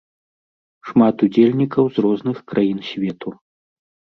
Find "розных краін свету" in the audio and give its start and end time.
2.07-3.29